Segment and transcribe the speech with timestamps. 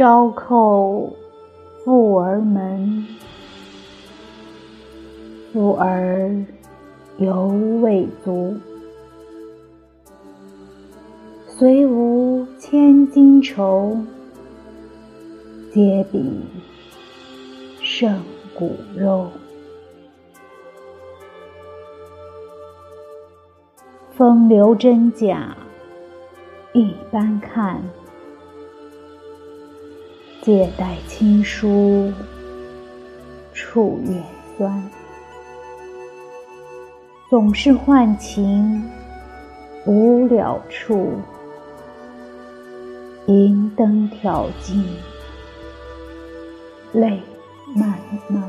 [0.00, 1.12] 朝叩
[1.84, 3.06] 妇儿门，
[5.52, 6.30] 妇儿
[7.18, 7.48] 犹
[7.82, 8.56] 未足。
[11.48, 13.96] 虽无千金裘，
[15.72, 16.40] 皆比
[17.82, 18.22] 胜
[18.54, 19.28] 骨肉。
[24.16, 25.56] 风流真假
[26.72, 27.82] 一般看。
[30.42, 32.10] 借待亲疏
[33.52, 34.24] 处远
[34.56, 34.90] 酸，
[37.30, 38.90] 总是唤情
[39.86, 41.12] 无了处，
[43.26, 44.84] 银灯挑尽
[46.92, 47.20] 泪
[47.76, 47.96] 漫
[48.28, 48.42] 漫。